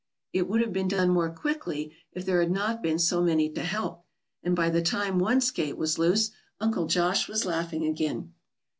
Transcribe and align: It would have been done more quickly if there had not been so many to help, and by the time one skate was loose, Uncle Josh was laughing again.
It 0.33 0.47
would 0.47 0.61
have 0.61 0.73
been 0.73 0.87
done 0.87 1.09
more 1.11 1.29
quickly 1.29 1.93
if 2.13 2.25
there 2.25 2.39
had 2.39 2.49
not 2.49 2.81
been 2.81 2.97
so 2.97 3.21
many 3.21 3.51
to 3.51 3.61
help, 3.61 4.03
and 4.41 4.55
by 4.55 4.71
the 4.71 4.81
time 4.81 5.19
one 5.19 5.41
skate 5.41 5.77
was 5.77 5.99
loose, 5.99 6.31
Uncle 6.59 6.87
Josh 6.87 7.27
was 7.27 7.45
laughing 7.45 7.85
again. 7.85 8.33